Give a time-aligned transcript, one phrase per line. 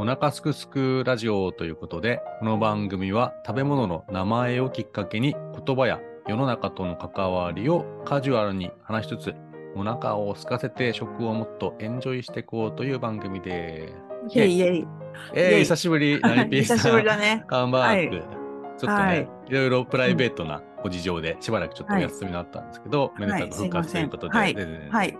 [0.00, 9.34] お腹すくすくラジオということで、この番組は食べ物の名前をきっかけに言葉や世の中との関わりをカジュアルに話しつつ、
[9.76, 13.92] お腹を空かせて食をもっとエンジョイしていこうという番組で
[14.32, 14.38] す。
[14.38, 14.88] イェイイェイ。
[15.34, 16.76] えー、久しぶり、 ナリピーさん。
[16.78, 17.44] 久しぶりだね。
[17.46, 18.16] カンバーク。
[18.16, 18.40] はい
[18.78, 25.18] ちょっとね、はいい、ろいろプライベートなご事情でしばらくちょっとおはい休みになったんですけど、めでたく復活ということで、はいででではい。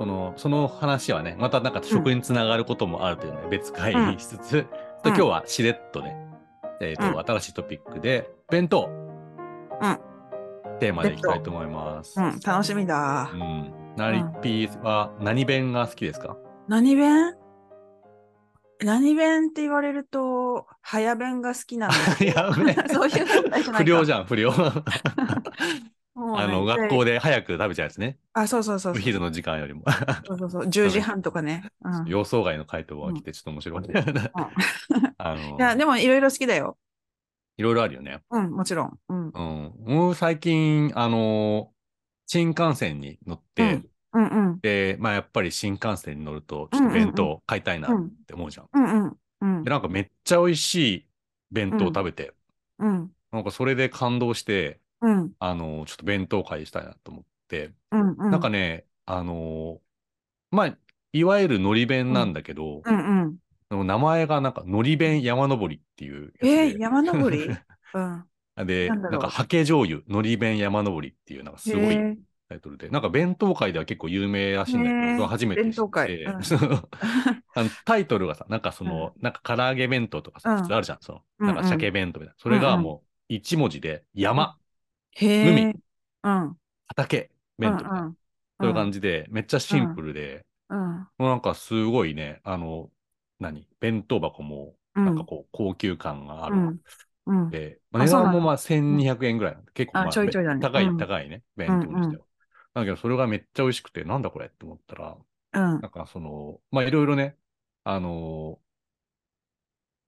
[0.00, 4.52] そのその話はね、またなんか食につながることもあるというので、別会うんしつつ、
[5.04, 6.16] で今日はしれっとね、
[6.80, 9.98] えーとうん新しいトピックで、弁当、うん
[10.78, 12.18] テーマでいきたいと思います。
[12.18, 13.36] うん、楽しみだう。
[13.36, 13.74] ん。
[13.98, 16.38] ナリピーは何弁が好きですか？
[16.66, 17.34] 何弁？
[18.82, 22.40] 何弁って言われると、早弁が好きなんだけど。
[22.40, 23.26] やべえそういう。
[23.74, 24.50] 不良じゃん、不良。
[26.16, 28.18] あの、学校で早く食べちゃうやつね。
[28.32, 29.00] あ、そうそうそうそう。
[29.00, 29.84] お昼の時間よりも。
[30.26, 30.68] そうそうそう。
[30.68, 31.70] 10時半とかね。
[31.82, 32.08] うん。
[32.08, 33.82] い予想外の回答が来てちょっと面白い。
[35.18, 36.76] あのや、でもいろいろ好きだよ。
[37.56, 38.22] いろいろあるよね。
[38.30, 38.98] うん、もちろん。
[39.08, 39.28] うん。
[39.28, 39.94] うん。
[39.94, 41.72] もう最近、あの、
[42.26, 43.82] 新幹線に乗って、
[44.12, 44.60] うんうん。
[44.60, 48.68] で、まあやっぱり新幹線に乗ると、ちょっと弁当買いたいなって思うじゃん。
[48.72, 49.16] うんうん。
[49.40, 49.70] うんで、。
[49.70, 51.08] なんかめっちゃ美味しい
[51.50, 52.32] 弁当食べて、
[52.78, 53.10] うん。
[53.32, 55.32] なんかそれで感動して、うん。
[55.38, 58.10] あの、ちょっと弁当会したいなと思って、うん。
[58.12, 58.30] うん。
[58.30, 59.80] なんかね、あの、
[60.50, 60.78] まあ、
[61.12, 63.22] いわゆるのり弁なんだけど、うん。
[63.22, 63.38] うん。
[63.70, 66.32] でも名前がなんかのり弁山登りっていう。
[66.42, 67.48] えー、山登り？
[67.94, 68.30] うん。
[68.66, 72.04] で、なんんか、ハケ醤油、のり弁山登りっていう、なんかすごい
[72.48, 75.84] タイトルで、なんか弁当界では結構有名らしいんだけど、初めて知っ
[76.26, 76.34] うん。
[77.54, 80.56] あのタイトルがさ、なんかその、なんか唐揚げ弁当とかさ、うん。
[80.56, 81.46] 普通あるじゃん、その、うん。
[81.46, 82.38] なんか鮭弁当みたいな。
[82.38, 84.58] それがもう、一文字で、山、
[85.42, 85.70] 海
[86.22, 86.56] うん。
[86.88, 88.06] 畑、弁当みたいな。
[88.06, 88.16] うん
[88.60, 91.08] そういう感じで、めっちゃシンプルで、うん。
[91.18, 92.90] もうなんかすごいね、あの、
[93.40, 93.68] 何？
[93.80, 95.04] 弁当箱も、うん。
[95.04, 96.72] なんかこう、高級感がある。
[97.26, 97.46] うん。
[97.46, 97.50] うん。
[97.50, 102.22] で、まあ値段もまあ1200円ぐらいなんで、結構まああちょいちょいだね高い、うん高いね、弁当にしては。
[102.22, 102.30] うんうん
[102.74, 105.18] だけど、それがめっちゃ美味しくて、なんだこれって思ったら、
[105.52, 105.82] うん。
[105.82, 107.38] なんかその、まあいろいろね、
[107.84, 108.66] あのー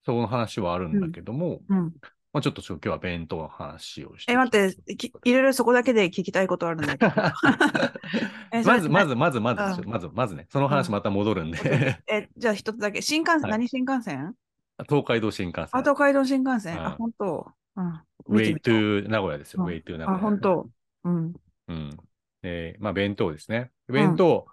[0.04, 1.94] その話はあるんだけども、うん。
[2.32, 4.32] まあちょっと今日は弁当の話をして。
[4.32, 7.12] え、待って、きいろいろそこだけで聞きたいことあるんだけど。
[8.64, 13.02] まず、まず、まず、まずうん、まず、まずね、その話また戻るんで、え、じゃあ一つだけ。
[13.02, 14.34] 新幹線、はい何新幹線？
[14.88, 16.78] 東海道新幹線あ、、東海道新幹線。
[16.78, 17.52] うんあ、本当。
[17.76, 17.86] うん。
[18.26, 20.22] ウェイトゥー名古屋ですよ、うんウェイトゥー名古うあ、屋。
[20.30, 20.70] 本当。
[21.04, 21.32] うん。
[21.68, 21.96] うん。
[22.42, 23.70] えーまあ弁当ですね。
[23.88, 24.46] 弁当、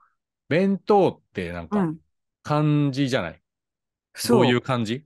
[0.50, 1.98] 弁当ってなんかうん。
[2.44, 3.40] 漢字じゃない、ど
[4.16, 5.06] そうういう漢字？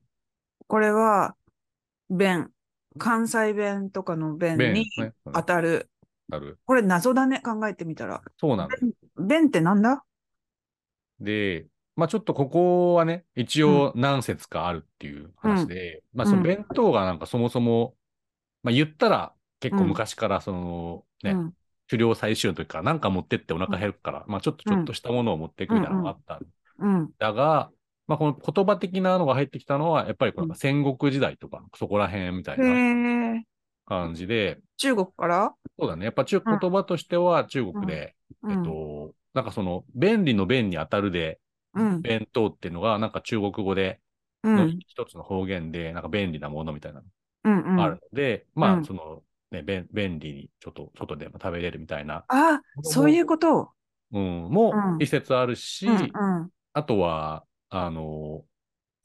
[0.67, 1.35] これは、
[2.09, 2.49] 弁。
[2.97, 4.89] 関西弁とかの弁弁に
[5.33, 5.89] 当たる。
[6.31, 6.57] ある。
[6.65, 8.21] これ謎だね、考えてみたら。
[8.39, 8.75] そうなんだ。
[9.17, 10.03] 弁ってなんだ？
[11.19, 17.95] で、まあちょっとここはね、一応何節かあるっていう話で、まあその弁当がなんかそもそも、
[18.63, 21.53] まあ言ったら結構昔からそのね、うん。
[21.89, 26.45] 狩猟採集の時からなんか持ってってお腹減るから、まあちょっとちょっとしたものを持っていくみたいなのがあったん
[26.79, 27.09] うん。
[27.19, 27.69] だが、
[28.07, 33.41] まあこの言葉的なのが入ってきたのは、やっぱりこの戦国時代とかそこら辺みたいな。
[33.85, 35.53] 感じで、中国から？
[35.77, 36.05] そうだね。
[36.05, 41.41] やっぱ中うん言葉としては中国で、うんえっと、なんかその、便利の便に当たるで、
[41.73, 42.01] うん。
[42.01, 43.99] 弁当っていうのが、なんか中国語で。
[44.87, 47.01] 一つの方言で、なんか便利なものみたいな
[47.43, 47.57] うん。
[47.57, 47.75] うん。
[47.75, 49.21] のがあるので、まあ、うんその、
[49.51, 53.71] ね、便便利にちょっと外でも食べれるみたいな、あ、そういうこと。
[54.13, 55.95] うん、もうん一説あるし、うん。
[55.95, 56.03] う
[56.43, 56.49] ん。
[56.71, 58.45] あとは、あの、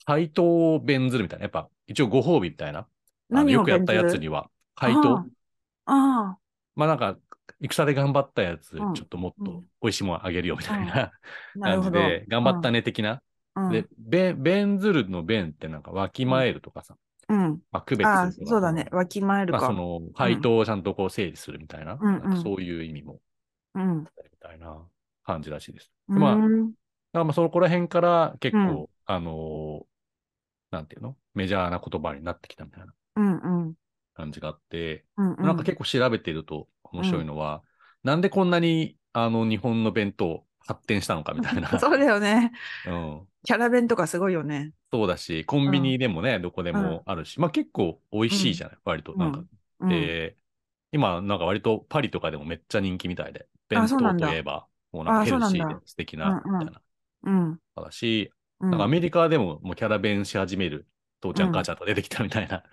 [0.06, 2.88] 配当を弁ずるみたいな、やっぱ一応ご褒美みたいな、
[3.32, 5.26] あのよくやったやつには、配当
[5.86, 6.38] ああ。
[6.76, 7.18] まあなんか、
[7.60, 11.12] 戦で頑張ったやつ、ちうんょっともっとうん美味しいものあげるよみたいな。
[11.60, 13.22] 感じで、頑張ったね的な。
[13.56, 13.72] うん。
[13.72, 16.96] で、べん、弁ずるの弁ってなんかわきまえるとかさ、
[17.28, 17.62] うん。
[17.72, 18.88] まあ、区別あそうだね。
[18.92, 19.60] わきまえるか。
[19.60, 23.20] まあその、配当をちゃんとこう整理するみたいな、うんうんなそういう意味も
[23.74, 23.98] うん。
[24.00, 24.06] み
[24.40, 24.86] たいな
[25.24, 25.90] 感じらしいです。
[26.06, 26.42] まあ、だ
[27.18, 27.24] かん。
[27.24, 29.86] らまあそこら辺から結構、うんあのー
[30.70, 31.16] なんていうの？
[31.34, 33.36] メジャーな言葉になってきたみたいなうん。
[33.38, 33.74] うん。
[34.14, 35.36] 感じがあって、うん。
[35.42, 37.62] なんか結構調べてると面白いのは、
[38.02, 41.68] なんでこんなにあの日本の弁当発展したのかみたいな。
[41.78, 42.52] そうだよね。
[42.84, 44.72] うんキャラ弁とかすごいよね。
[44.92, 49.16] そうだし、コンビニでもね、どこでもあるし、まあ結構美味しいじゃない、割と。
[49.16, 49.44] なんか、
[49.80, 49.88] うん。
[49.88, 50.36] で、
[50.92, 56.82] 今なんか割とパリとかでもめっちゃ人気みたいで、弁当といえば、もうなんかヘルシーで素敵な、うんうんみたいな。
[57.22, 57.60] うん。
[57.76, 60.86] だし、うんなんかアメリカでももうキャラ弁し始める
[61.20, 62.64] 父ちゃうんん母ちゃんとか出てきたみたいな。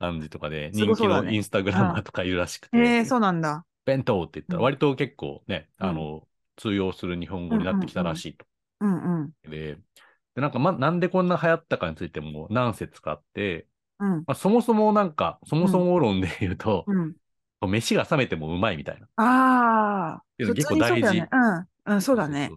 [0.00, 3.66] 感じとかで、す人気のインスタグラマーとかいるらしくへて、え、そうなんだ。
[3.86, 8.46] 弁当って言ったらうん割と結構ね、うんあの、通用する日本語になってきたらしいと。
[8.80, 9.32] うんうん。
[9.44, 9.76] で、
[10.34, 13.68] で、なんか、ま、なんでこんな流行ったかについても何説かあって、
[13.98, 14.26] うん。
[14.26, 17.16] まあ、そもそもなんか、そもそも論で言うと、うん。
[17.62, 19.08] 飯が冷めてもうまいみたいな。
[19.16, 20.54] ああ、結
[21.12, 21.28] ね。
[21.32, 21.68] うん。
[21.86, 22.50] うん、そうだね。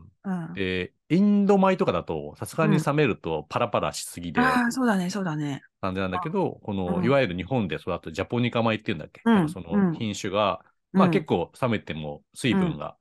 [0.54, 5.62] で、インド米とかだと、さすがに冷めるとパラパラしすぎで、ああ、そうだね、そうだね。
[5.82, 10.64] 感じなんだけど、この、うんいわゆる日本で育ったジャポニカ米っていうんだっけ、うんそうのん品種が、
[10.94, 12.98] まあうん結構冷めても水分が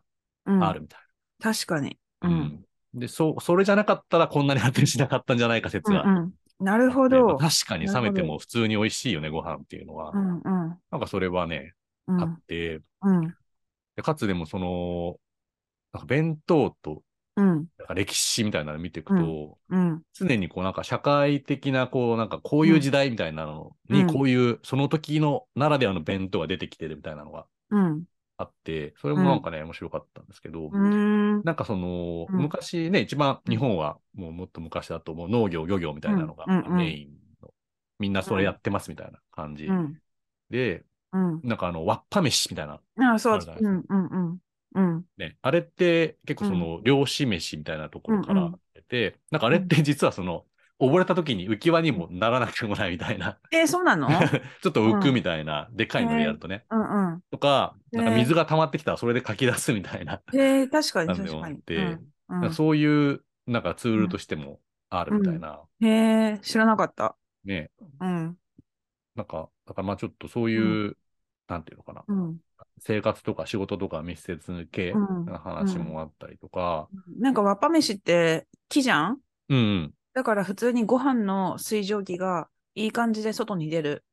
[0.46, 1.00] うんあるみたい
[1.40, 1.98] 確かに。
[2.20, 2.28] な。
[2.28, 2.64] ううんん
[2.94, 6.02] で、そう、それじゃなかったらこんなに発展しなかったんじゃないか説が。
[6.02, 6.32] うんうん。
[6.64, 7.36] なるほど。
[7.38, 10.10] 確かに冷めても普通に美味しいよね、ご飯っていうのは。
[10.10, 10.38] うんう
[10.74, 10.78] ん。
[10.90, 11.74] なんかそれはね、
[12.06, 13.34] あうんって、うん。
[13.96, 15.18] でかつでもその、
[15.92, 17.02] なんか弁当と
[17.40, 17.66] うん。
[17.78, 20.02] なんか歴史みたいなの見ていくと、うん。
[20.12, 28.04] 常にこうなんか社会的なこうなんかこういう時代みたいなのにうんこういうその時のならではの弁当が出てきてるみたいなのがうん。
[28.36, 31.42] あって、それもなんかね、面白かったんですけど、うん。
[31.44, 37.10] なんかその、うん昔ね、一番日本はもうもっと昔だともう農業、漁業みたいなのがうんうんうんメイン
[37.42, 37.52] の、
[37.98, 39.98] みんなそれやってますみたいな感じうん。
[40.50, 41.40] で、うん。
[41.42, 44.38] なんかあの、わっぱ飯みたいな、ああ、そううんうんうん。
[44.74, 45.04] うん。
[45.18, 50.44] ね、あれって結構その漁師飯みたいなところからうんうん出て、なんかあれって実はその、
[50.80, 54.08] 溺れた時に浮き輪にもならなくてもないみたいな、えー、そうなの？
[54.08, 56.64] う んちょっと浮くみたいな、でかいのでやるとね。
[56.70, 57.20] うん。
[57.30, 61.34] とか、へーなんか水が溜まってきたらそれでかき出すみたいな、えー、確かに確かに。
[61.34, 67.16] もあって、うんなんかそういうなんかツールとしてもあるみたいな、うん、へえ、知らなかった。
[67.44, 67.70] ね。
[68.00, 68.36] うん。
[69.16, 70.96] なんか、だからまあちょっとそういう、
[71.48, 72.38] なんていうのかな、うん。
[72.80, 76.88] 生活とか仕事とか密接系うんな話もあったりとか、
[77.18, 79.18] なんかわっぱ飯って木じゃん？
[79.48, 79.94] うん、うん。
[80.14, 84.04] だから普通にご飯の水蒸気がいい感じで外に出る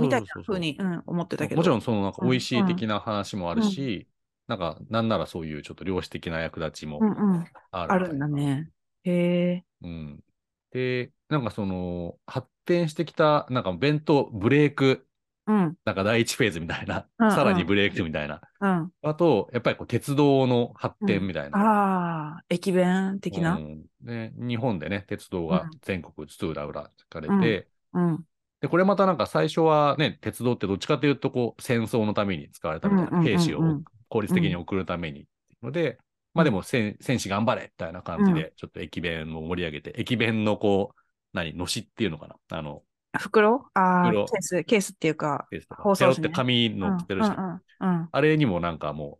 [0.00, 1.58] みたいなそうに、うん、思ってたけど。
[1.58, 4.08] もちろんそのなんかうん美味しい的な話もあるし、
[4.48, 7.44] なんかなんならそういうちょっと量子的な役立ちもうんうん。
[7.70, 8.70] あるあるんだね。
[9.04, 9.12] へ
[9.52, 9.64] え。
[9.82, 10.24] うん。
[10.70, 15.06] で、なんかその発展してきたなんか弁当ブレイク、
[15.46, 15.74] うん。
[15.84, 18.40] なんか第一フェーズみたいな、 うんうんさらにブレイクみたいな。
[18.60, 18.90] うん。
[19.02, 21.58] あと、やっぱりこう鉄道の発展みたいな。
[21.58, 23.56] ああ、駅弁的な？
[23.56, 28.24] うんで日本でね、鉄道がうん全国津々浦々引かれて、うん。
[28.60, 33.60] で、これまたなんか最初はね、鉄道ってどっちかというと、こう、戦争のために使われたみたいな、兵士を
[34.08, 35.26] 効率的に送るために
[35.62, 35.98] ので、
[36.32, 41.00] まあでも戦、戦士頑張れみたいな感じで、ちょっと駅弁を盛り上げて、駅弁のこう、
[41.32, 42.36] 何、のしっていうのかな？
[42.58, 42.82] あの、
[43.18, 43.66] 袋？
[43.74, 47.36] ああ、ケ袋ース、ケースっていうか、包装紙って紙のってるじゃん。
[47.36, 48.08] うんうんうん。
[48.10, 49.18] あれにもなんかも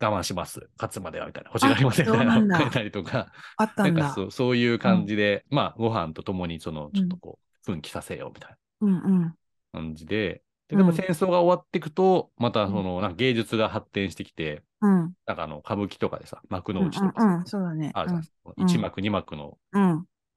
[0.00, 0.68] う、我慢します。
[0.78, 1.50] 勝つまではみたいな。
[1.50, 4.02] 欲しがりませんみたいそうなんだ な書いたりとか、あったんだ。
[4.02, 8.56] なんかそうそういう感じで、まあ、ご飯とともに、その、ちょっとこう、奮起させようみたい。
[8.80, 9.34] な
[9.72, 15.12] 感じで、でも戦争が終わっていくと、またその、なんか芸術が発展してきて、うん。
[15.26, 17.90] なんかあの、歌舞伎とかでさ、幕うんの内とかさ、うんうん、そうだね。
[17.94, 18.52] あるじゃないですか。
[18.56, 19.58] うん1幕、2幕の、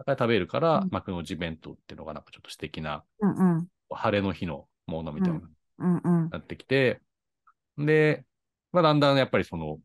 [0.07, 3.67] 食べるからうん、幕の内弁当っていうのがなんかちょっと素敵な、うんうん。
[3.89, 5.41] 晴れの日のものみたいな、
[5.79, 6.29] うんうん。
[6.29, 7.01] なってきて、
[7.77, 8.25] で、
[8.71, 9.79] まあ、だんだんやっぱりその、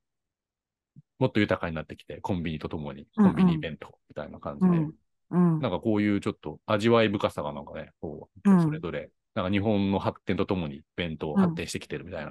[1.18, 4.94] もっと豊かになってきて、コンビニとともに、コンビニイベントみたいな感じで、うん。
[5.30, 5.60] うん。
[5.60, 12.30] なんかこういうちょっと味わい深さがなんかね、こう、うんそれぞれ、なんか日本の発展とともに弁当発展してきてるみたいな。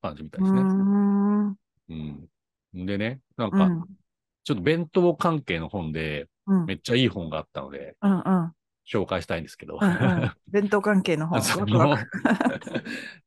[0.00, 0.62] 感じみたいうですね。
[1.88, 2.86] うん。
[2.86, 3.84] でね、なんか、うん。
[4.44, 6.66] ちょっと弁当関係の本で、うん。
[6.66, 8.52] めっちゃいい本があったので、うんうん。
[8.86, 9.78] 紹介したいんですけど。
[9.80, 10.32] うんうん。
[10.48, 11.40] 弁当関係の本。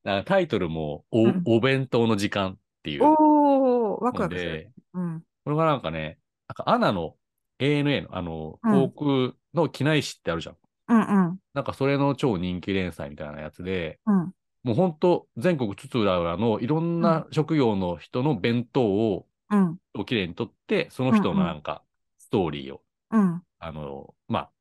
[0.25, 4.51] タイトルもお、うんお弁当の時間っていうおー、ワク本ワクする。
[4.51, 5.23] で、うん。
[5.43, 7.15] これがなんかね、なんかアナの
[7.59, 10.55] ANA の、あの、うん航空の機内誌ってあるじゃん。
[10.89, 11.39] うんうん。
[11.55, 14.31] なんかそれの超人気連載みたいなやつで、うん。
[14.63, 19.77] もうほんと全国津々浦々のいろんな職業の人の弁当をうん。
[19.93, 21.83] おきれいにとって、その人のなんか
[22.17, 23.43] ストーリーを、うん。
[23.59, 24.51] あの、まあ、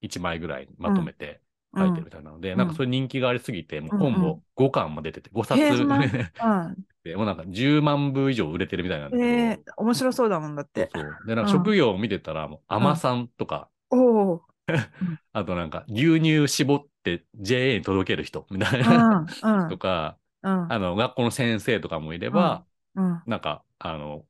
[0.00, 5.74] 1枚ぐらいにまとめてうん書いてるみたいなので、んなんかそれ人気がありすぎて、もううんうん本も5巻も出てて、5冊
[6.42, 6.86] うん。
[7.16, 10.90] もうなんか10万部以上売れてるみたいなんだけど、えー、面白そうだもんだって。
[11.26, 14.56] で、なんか職業を見てたら、もう、甘さんとか、おー。
[15.32, 18.98] あとなんか、牛乳絞って JA に届ける人みたいうん。
[18.98, 19.68] な、うん。
[19.70, 20.72] とか、うん。
[20.72, 23.22] あの、学校の先生とかもいれば、うん。
[23.26, 24.26] なんか、あの、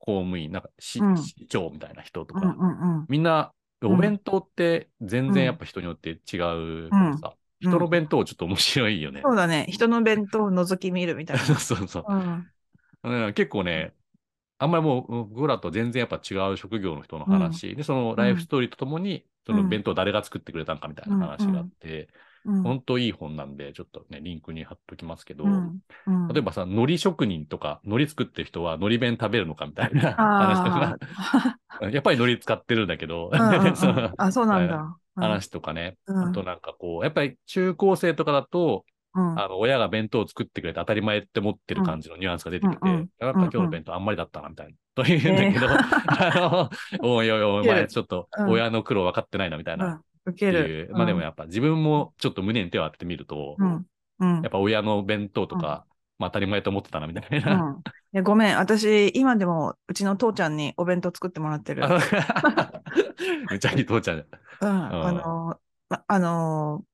[0.00, 2.56] 公務員、なんか市、うん市長みたいな人とか。
[3.08, 3.52] みんな、
[3.82, 9.20] んお弁当って全然やっぱ人によって違うからさ、うん人の弁当ちょっと面白いよね。
[9.22, 9.66] そうだね。
[9.68, 12.04] 人の弁当を覗き見るみたい そうそうそう。
[12.08, 12.46] な。
[13.02, 13.26] うん。
[13.26, 13.92] うん結構ね、
[14.58, 22.08] あんまりもう、僕らと全然やっぱ違う職業の人の話、で、そのライフストーリーとともに、その弁当誰が作ってくれたんかみたいな話があって、うん。
[22.44, 25.80] 本当いい本なんで、ちょっとね、リンクに貼っときますけど、うん。
[26.06, 26.28] うん。
[26.32, 30.96] 例えばさ、海苔職人とか、海苔作ってる人は海苔弁食べるのかみたいな話とあ
[31.80, 34.76] か、 やっぱりノリ使ってるんだけど、あ、そうなんだ。
[34.76, 35.22] うん。
[35.22, 36.28] 話とかね、うん。
[36.28, 39.38] あとなんかこう、やっぱり中高生とかだと、うん。
[39.38, 44.72] あの、親が弁当を作ってくれて当たり前って思ってる感じのニュアンスが出てきて、やっぱ今日の弁当あんまりだったな、みたいな。
[44.94, 45.36] というん。
[45.52, 46.70] だけど、あ
[47.00, 48.50] の、おいおいお前ちょっとうん。
[48.50, 50.00] 親の苦労分かってないな、みたいな。
[50.26, 50.32] うん。
[50.32, 50.68] 受ける。
[50.68, 50.92] いう。
[50.92, 53.86] まあでもやっぱ自分もちょっと胸に手を当ててみると、うん。
[54.20, 55.86] うんやっぱ親の弁当とか、
[56.18, 57.54] まあ当たり前と思ってたな、みたいな。
[57.54, 57.78] うん。
[57.78, 58.58] いや、ごめん。
[58.58, 61.82] 私、今でも、うちの父ちゃんにお弁当作ってもらってる。
[61.84, 61.90] うん。
[63.50, 64.26] めちゃいい父ちゃん。
[64.60, 65.58] あの、
[65.88, 66.84] まあの、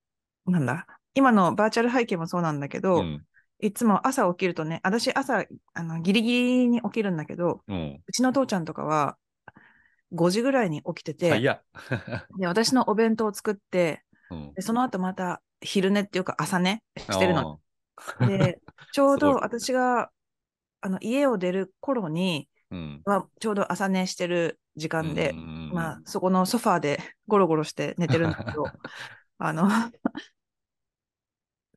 [0.47, 0.87] なんだ。
[1.15, 3.25] 今のバーチャル背景もそうなんだけど、うん。
[3.61, 8.03] いつも朝起きるとね、私朝、あの、ギリギリに起きるんだけど、うん。
[8.07, 9.17] うちの父ちゃんとかは、
[10.17, 11.31] 5時ぐらいに起きてて。
[12.39, 17.61] で、私のお弁当を作って、うんでその後また昼寝っていうか朝寝してるの。
[18.19, 18.61] あで、
[18.93, 20.11] ちょうど私が、
[20.81, 23.03] あの、家を出る頃に、ーうん。
[23.05, 28.65] はちょうど朝寝してる時間で、まあ、そこのソファーで ゴロゴロして寝てるんだけど、
[29.39, 29.69] あの、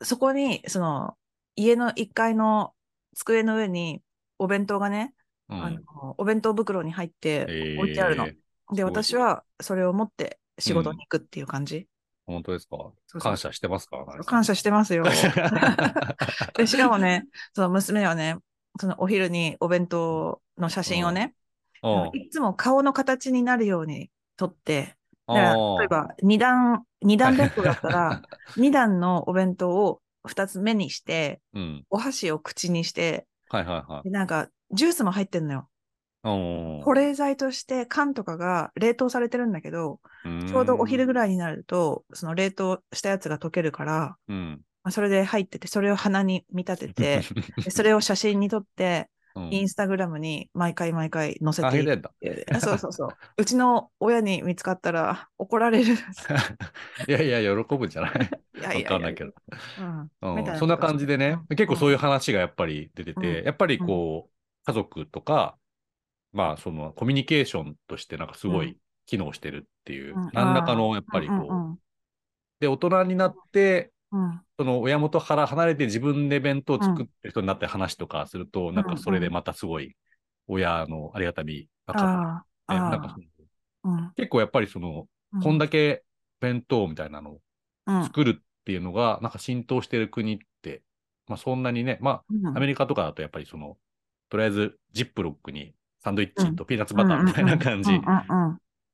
[0.01, 1.17] そこに、その、
[1.55, 2.74] 家の1階の
[3.15, 4.01] 机の上に
[4.38, 5.13] お弁当がね、
[5.50, 5.63] うん。
[5.63, 5.79] あの
[6.18, 8.27] お弁当袋に入って置いてあるの。
[8.27, 8.75] えー。
[8.75, 11.88] で、私はそれを持って仕事に行くっていう感じ。
[12.25, 12.77] 本当ですか？
[13.20, 14.06] 感謝してますか？
[14.25, 15.03] 感謝してますよ。
[16.56, 17.25] でしかもね、
[17.56, 18.38] その娘はね、
[18.79, 21.34] そのお昼にお弁当の写真をね、
[21.82, 22.20] うん。
[22.20, 24.96] いつも顔の形になるように撮って、
[25.27, 28.22] だからあー例えば2段、二段弁当だったら、
[28.58, 31.86] 2段のお弁当を2つ目にして、うん。
[31.89, 34.03] お箸を口にして、はいはいはい。
[34.03, 35.69] でなんかジュースも入ってんのよ。
[36.23, 36.81] うん。
[36.83, 41.29] 保冷剤として缶とかが冷凍されてるんだけど、ちちょうどお昼ぐらい。
[41.29, 44.61] になると、その冷凍したやつが溶けるから、うん。
[44.83, 47.21] まあ、それで入ってて、それを鼻に見立てて、
[47.63, 49.19] でそれを写真に撮って、うん
[49.51, 53.09] インスタグラムに毎回毎回載せていくって そうそうそう。
[53.38, 55.93] うちの親に見つかったら怒られる。
[57.07, 58.11] いやいや、喜ぶんじゃない？
[58.59, 59.31] いやいやわかんないけど。
[60.21, 64.38] うんうん、そんな感じでね、うん結構そういう話がやっぱり出てて、うんやっぱりこう、
[64.69, 65.57] 家族とか、
[66.31, 70.29] まあ、そのコミュニケーションとしてなんかすごうい機能してるっていう、うん。
[70.33, 71.79] 何らかのやっぱりこう、うんうん
[72.59, 74.41] で、大人になって、うん。
[74.57, 79.95] その親元から離れて自分で弁当を作ってる人になって話とかすると、なんかそれでまたすごい
[80.47, 83.25] 親のありがたみがかあって、あなんかその
[83.85, 84.11] うん。
[84.17, 85.41] 結構やっぱりその、うん。
[85.41, 86.03] こんだけ
[86.41, 87.41] 弁当みたいなのを
[87.85, 88.03] うん。
[88.03, 90.83] 作るっていうのが、なんか浸透してる国って、
[91.27, 92.47] まあそんなにね、まうん。
[92.47, 93.77] あアメリカとかだとやっぱりその、
[94.29, 97.91] とりあえずジップロックにサンドイッチとピーナッツバターみたいな感じ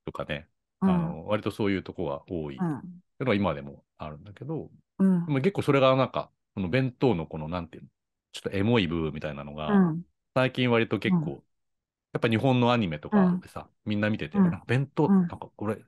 [0.04, 0.48] とかね、
[0.82, 0.90] うん。
[0.90, 2.56] あの割とそういうとこが多い。
[2.56, 5.26] っていうのは今でもあるんだけど、うん。
[5.26, 7.88] でも結構それがなんか、この弁当のこのなんていうの、
[8.32, 10.02] ちょっとエモい部分みたいなのが、うん。
[10.34, 11.42] 最近割と結構、う
[12.12, 14.44] やっぱ日本のアニメとかでさ、みんな見てて、うん。
[14.44, 15.20] なんか弁当、うん。
[15.20, 15.78] なんかこれ、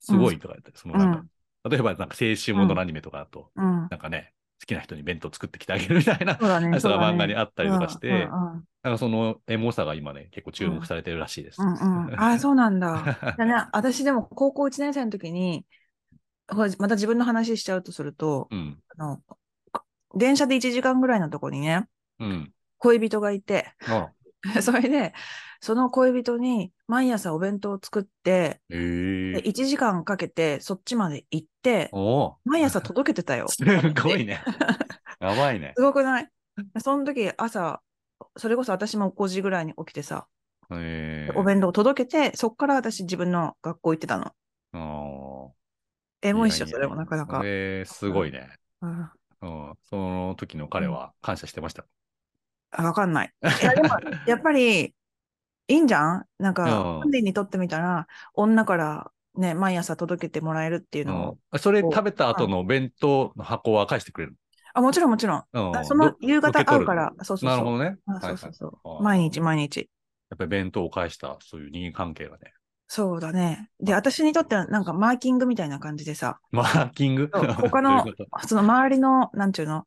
[0.00, 1.24] すごいとか言って、そのなんか、
[1.68, 3.88] 例えばなんか青春もののアニメとかだと、うん。
[3.90, 6.68] なんかね、好きな人に弁当作ってきてあげるみたいな、そうだね。
[6.78, 11.60] が漫画にあったりとかしてうんうんなんかそのエモさが今ね、結構注目されてるらしいです。
[11.60, 13.18] うんうんうん ああ、そうなんだ。
[13.36, 15.66] いやね、私でも高校1年生の時に、
[16.48, 18.78] また自分の話しちゃうとすると、うん。
[18.96, 19.22] あの
[20.14, 21.88] 電車で1時間ぐらいのとこにね、
[22.20, 22.52] うん。
[22.78, 24.12] 恋人がいて、あ
[24.62, 25.12] それで、
[25.60, 28.74] その恋人に毎朝お弁当を作って、え。
[29.44, 31.90] 1時間かけてそっちまで行って。
[32.44, 33.48] 毎朝届けてたよ。
[33.50, 34.42] すごいね。
[35.20, 35.72] やばいね。
[35.76, 36.28] すごくない？
[36.78, 37.80] その時朝、
[38.36, 40.26] それこそ私も5時ぐらいに起きてさ、
[40.70, 41.32] へえ。
[41.36, 44.32] お弁当を届けて、そっから私自分の学校行ってたの。
[44.72, 45.50] あー
[46.22, 47.42] エモいっしょ、ややそれもなかなか。
[47.44, 48.50] えー、すごいね。
[48.80, 49.10] うん
[49.42, 49.74] うん。
[49.84, 51.84] その時の彼は感謝してました？
[52.72, 53.32] あわかんない。
[53.62, 53.88] いや、でも、
[54.26, 54.94] やっぱり、
[55.68, 56.24] いいんじゃん？
[56.38, 61.58] なんか、うん本人にとってみたら、女からね、毎朝届けてもらえるっていううのを、ん。
[61.58, 64.34] それ食べた後の弁当の箱は返してくれる。
[64.74, 65.44] あ、もちろんもちろん。
[65.52, 67.50] うんあその夕方会うから、そうそうそう。
[67.50, 67.96] なるほどね。
[68.20, 69.02] そうそうそう。
[69.02, 69.88] 毎日毎日。
[70.30, 72.52] やっぱり弁当を返した、そういう人間関係がね。
[72.88, 73.70] そうだね。
[73.80, 77.28] で、私にとってはなんかマーキングみたいな感じでさ、マーキング？
[77.32, 78.04] 他の
[78.46, 79.86] その周りの、なんちゅうの、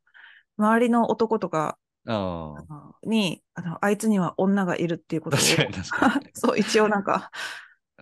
[0.58, 1.78] 周りの男とか
[2.12, 2.56] あ
[3.04, 7.32] に、あのあいつには女がいるっていうことを、確かに確か そう、一応なんか、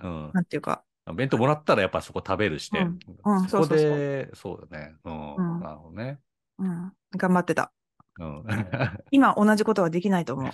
[0.02, 0.34] に。
[0.34, 1.16] なんていうか、うん。
[1.16, 4.96] 弁当もらったらやっぱそこ食べるして、うんうんそこで、そうだね。
[5.04, 5.36] うん。
[5.36, 6.20] うんなるほどね。
[6.60, 7.72] うん、頑張ってた。
[8.20, 8.44] うん。
[9.12, 10.50] 今同じことはできないと思う。
[10.50, 10.52] っ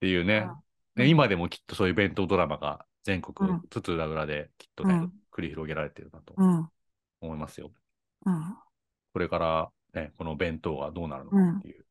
[0.00, 0.46] ていうね。
[0.48, 0.64] うん
[0.96, 6.70] ね今でもきっとそういう弁当ドラマが全国うん津々浦々できっとね、うん繰り広げられてるなとうん。
[7.20, 7.72] 思いますよ。
[8.24, 8.56] うん。
[9.12, 11.84] これからね、この弁当がどうなるのかっていう、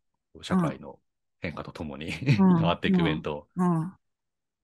[0.44, 1.00] 社会の
[1.42, 3.88] 変化とともに、ん 変わっていく弁当、うん。
[3.88, 3.96] っ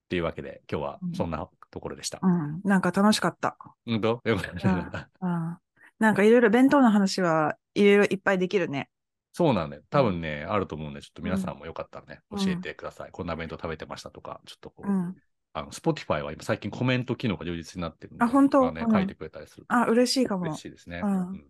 [0.10, 2.20] ていうわけで、今日はそんなところでした。
[2.22, 2.62] うん。
[2.64, 3.58] なんか楽しかった。
[3.86, 5.10] うんと、 よかった。
[5.22, 5.58] うん。
[6.00, 8.90] なんかいろいろ弁当の話はいろいろいっぱいできるね。
[9.34, 9.84] そうなんだよ。
[9.90, 13.12] 多分ね、あると思うんで、ちょっと皆さんもよかったらね、うん教えてください。
[13.12, 15.16] こんな弁当食べてましたとか、ちょっとこう、うん。
[15.54, 18.64] あの、Spotify は今最近コメント機能が充実になってるんで、あ本当？
[18.64, 20.56] まね、うん書いてくれたりするとあ、嬉しいかも嬉。
[20.56, 21.02] しいですね。
[21.04, 21.46] うんうん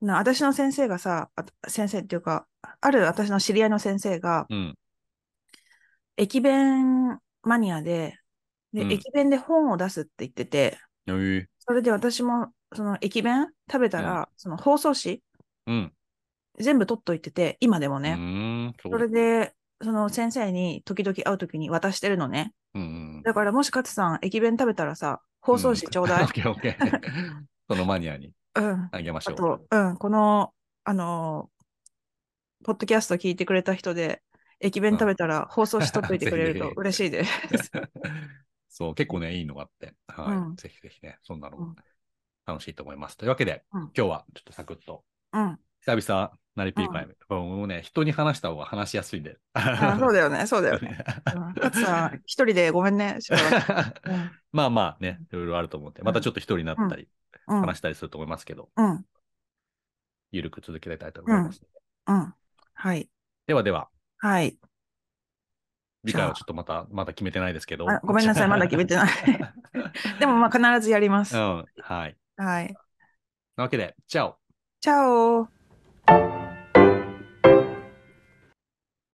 [0.00, 2.46] な私の先生がさ、あ先生っていうか、
[2.80, 4.74] ある私の知り合いの先生が、うん。
[6.16, 8.18] 駅弁マニアで、
[8.72, 15.22] で、うん駅弁で本を出すって言ってて、へえそれで私も、その駅弁食べたら、その放送紙
[15.66, 15.92] うん。
[16.58, 18.14] 全部取っといてて、今でもうね。
[18.18, 18.74] ーん。
[18.82, 22.52] そそれで、その先生に時々会うときに渡してるのね。
[22.74, 22.84] うんう
[23.20, 23.22] ん。
[23.22, 26.26] だからもし勝さん、駅弁食べたらさ、放送紙ちょうだい。
[27.68, 28.32] そのマニアにうん。
[28.92, 29.34] あげましょう。
[29.34, 30.52] あと、うん、この、
[30.84, 31.60] あのー
[32.62, 34.22] ポッドキャスト聞いてくれた人で、
[34.60, 37.70] 駅弁食べたら放送しとっといてくれると 嬉しいです。
[38.68, 40.36] そう、結構ね、いいのがあって、はい。
[40.36, 41.74] うんぜひぜひね、そんなのうん
[42.46, 43.16] 楽しいと思います。
[43.16, 45.58] というわけで、うん今日はちょっとサクッと、うん。
[45.80, 47.16] 久々、なりピーカイム。
[47.28, 49.38] もうね、人に話した方が話しやすいんで。
[49.54, 51.02] あそうだよね、そうだよね。
[51.34, 53.18] うん勝さん、一人でごめんね、
[54.52, 57.08] まあまあね、いろいろあると思って、またちょっと一人になったり、うん、
[57.46, 59.04] 話したりすると思いますけど、うん、
[60.32, 61.60] ゆるく続けたいと思います。
[62.06, 62.34] うん。
[62.74, 63.08] はい。
[63.46, 64.56] ではでは、はい。
[66.06, 67.90] 次回はちょっとまた、まだ決めてないですけど。
[67.90, 69.10] あごめんなさいまだ決めてない
[70.18, 71.36] でも、まあ、必ずやります。
[71.36, 72.16] うん、はい。
[72.36, 72.66] はい。
[72.68, 74.38] というわけで、チャオ
[74.80, 75.59] チャオ